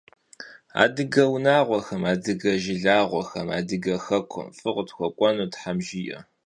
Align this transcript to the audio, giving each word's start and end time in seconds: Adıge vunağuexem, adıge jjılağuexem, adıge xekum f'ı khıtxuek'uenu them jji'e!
Adıge 0.83 1.23
vunağuexem, 1.29 2.01
adıge 2.11 2.53
jjılağuexem, 2.63 3.47
adıge 3.57 3.95
xekum 4.05 4.47
f'ı 4.57 4.69
khıtxuek'uenu 4.75 5.45
them 5.55 5.77
jji'e! 5.85 6.19